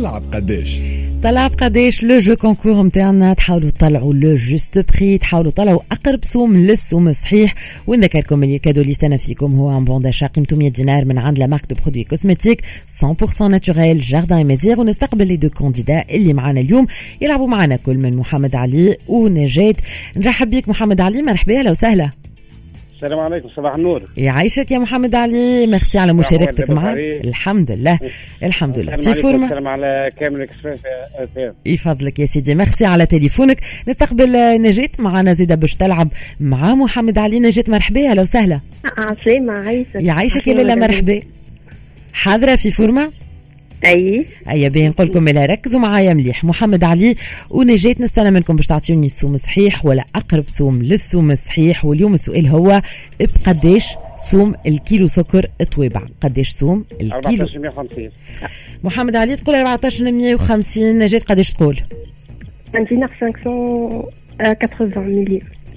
[0.00, 0.80] طلع بقداش
[1.22, 6.56] طلع بقداش le jeu concours نتاعنا تحاولوا تطلعوا le juste prix تحاولوا تطلعوا أقرب سوم
[6.56, 7.54] للسوم الصحيح.
[7.86, 11.38] ونذكركم ال cadeau اللي استنى فيكم هو un bon d'achat قيمته 100 دينار من عند
[11.38, 12.62] la marque de produits cosmétiques
[13.02, 16.86] 100% naturels جاردان مازيغ ونستقبل les deux candidats اللي معنا اليوم.
[17.20, 19.74] يلعبوا معنا كل من محمد علي ونجاة
[20.16, 21.22] نرحب بك محمد علي.
[21.22, 21.58] مرحبا.
[21.58, 22.10] أهلا وسهلا.
[23.04, 24.02] السلام عليكم صباح النور.
[24.16, 25.66] يعيشك يا محمد علي.
[25.66, 27.98] ميرسي على مشاركتك معنا الحمد لله
[28.42, 28.96] الحمد لله.
[28.96, 30.78] en forme السلام على كامل إكسبريس
[31.66, 32.54] يفضلك يا سيدي.
[32.54, 33.60] ميرسي على تليفونك.
[33.88, 36.08] نستقبل نجاة معنا زيدة باش تلعب
[36.40, 37.40] مع محمد علي.
[37.40, 38.60] نجاة مرحبا أهلا وسهلا.
[38.98, 41.20] عسلامة عايشك يعيشك يا لالا مرحبا.
[42.12, 43.10] حاضرة en forme
[43.84, 46.44] أي؟ أي باهي نقول لكم ركزوا معايا مليح.
[46.44, 47.14] محمد علي
[47.50, 51.84] ونجاة نستنى منكم باش تعطيوني السوم صحيح ولا أقرب سوم للسوم الصحيح.
[51.84, 52.82] واليوم السؤال هو
[53.20, 58.10] بقداش سوم الكيلو سكر طويبع قداش سوم الكيلو؟ 1450
[58.84, 61.80] محمد علي تقول 1450 نجاة قداش تقول؟
[62.74, 62.96] عندي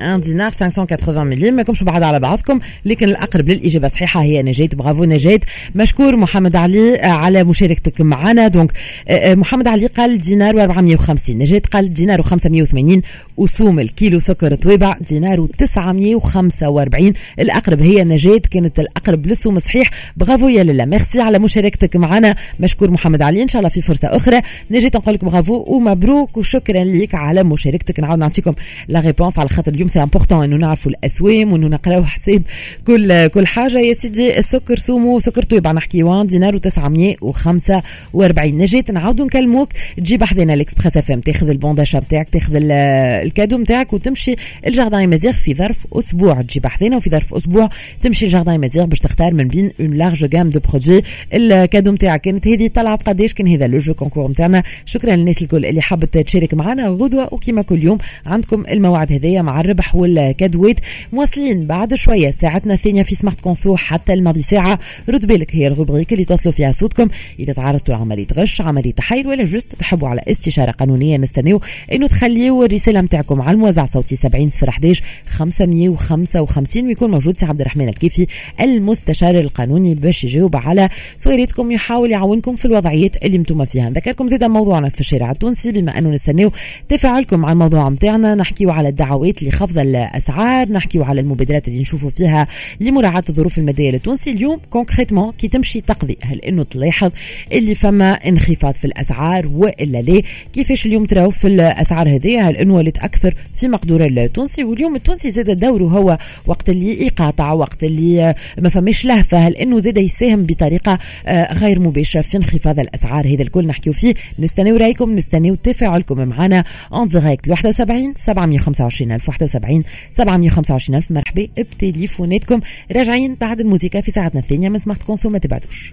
[0.00, 1.54] 1 دينار 580 مليم.
[1.54, 5.40] ما كنتش بعاد على بعضكم لكن الأقرب للإجابة الصحيحة هي نجاة برافو نجاة
[5.74, 8.48] مشكور محمد علي آه، على مشاركتك معنا.
[8.48, 8.72] donc
[9.08, 13.00] آه، آه، محمد علي قال دينار و450 نجاة قال دينار و580
[13.36, 19.90] وسوم الكيلو سكر طويبع دينار و945 الأقرب هي نجاة كانت الأقرب للسوم صحيح.
[20.16, 20.84] برافو يا لالا.
[20.84, 22.36] ميرسي على مشاركتك معنا.
[22.60, 23.42] مشكور محمد علي.
[23.42, 24.40] إن شاء الله في فرصة أخرى.
[24.70, 28.00] نجاة نقول لك برافو ومبروك وشكرا لك على مشاركتك.
[28.00, 28.54] نعاود نعطيكم
[28.88, 32.42] la réponse على خاطر اليوم c'est important انه نعرفوا الاسوام وانه نقراو حساب
[32.86, 39.68] كل كل حاجة يا سيدي السكر سومو سكر طويبع نحكيو دينار و945 نجاة نعاودوا نكلموك
[39.96, 44.34] تجي بحذانا الاكسبريس اف ام تاخذ ال bon d'achat نتاعك تاخذ ال cadeau نتاعك وتمشي
[44.66, 47.68] الجاردان مازيغ في ظرف أسبوع تجي بحذانا وفي ظرف أسبوع
[48.02, 51.02] تمشي الجاردان مازيغ باش تختار من بين une large gamme de produits
[51.34, 55.42] ال cadeau نتاعك كانت هذه طلع بقداش كان هذا le jeu concours نتاعنا شكرا للناس
[55.42, 60.80] الكل اللي حبت تشارك معنا غدوه وكما كل يوم عندكم الموعد هذايا مع الربح والكادوات
[61.12, 62.30] مواصلين بعد شوية.
[62.30, 64.78] ساعتنا الثانية في سمارت كونسو حتى الماضي ساعة.
[65.08, 67.08] رد بالك هي ال rubrique اللي توصلوا فيها صوتكم.
[67.38, 71.60] إذا تعرضتوا لعمليه غش عمليه تحايل ولا juste تحبوا على استشارة قانونية نستناو
[71.92, 77.88] إنه تخليوا الرسالة نتاعكم على الموزع صوتي 70 011 555 ويكون موجود سي عبد الرحمن
[77.88, 78.26] الكيفي
[78.60, 83.90] المستشار القانوني باش يجاوب على سؤالاتكم يحاول يعاونكم في الوضعيات اللي أنتم فيها.
[83.90, 85.72] نذكركم زيد موضوعنا في الشارع التونسي.
[85.72, 86.52] بما أنه نستناو
[86.88, 90.72] تفاعلكم على الموضوع نتاعنا نحكيو على الدعوات خفض الأسعار.
[90.72, 92.46] نحكيو على المبادرات اللي نشوفوا فيها
[92.80, 97.10] لمراعاة الظروف المادية للتونسي اليوم concrètement كي تمشي تقضي هل انه تلاحظ
[97.52, 100.22] اللي فما انخفاض في الأسعار وإلا لا.
[100.52, 105.30] كيفاش اليوم تراو في الأسعار هذيا هل إنه ولات أكثر في مقدور التونسي واليوم التونسي
[105.30, 109.38] زاد دوره هو وقت اللي يقاطع وقت اللي ما فماش لهفة.
[109.38, 114.14] هل إنه زاد يساهم بطريقة آه، غير مباشرة في انخفاض الأسعار؟ هذا الكل نحكيو فيه.
[114.38, 121.10] نستناو رأيكم نستناو تفاعلكم معنا en direct 71 725 1000 76 725 ألف.
[121.10, 122.60] مرحبا بتليفوناتكم
[122.92, 125.90] راجعين بعد الموسيقى في ساعتنا الثانية من سمارت كونسو ما تبعدوش.